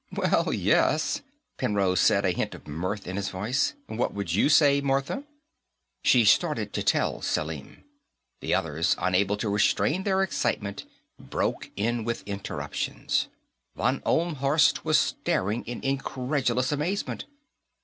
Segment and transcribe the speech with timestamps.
[0.11, 1.21] "Well, yes,"
[1.57, 3.75] Penrose said, a hint of mirth in his voice.
[3.85, 5.25] "What would you say, Martha?"
[6.03, 7.83] She started to tell Selim.
[8.39, 10.85] The others, unable to restrain their excitement,
[11.19, 13.27] broke in with interruptions.
[13.75, 17.25] Von Ohlmhorst was staring in incredulous amazement.